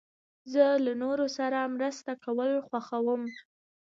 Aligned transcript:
زه 0.53 0.63
له 0.85 0.93
نورو 1.03 1.25
سره 1.37 1.59
مرسته 1.75 2.11
کول 2.23 2.51
خوښوم. 2.67 3.21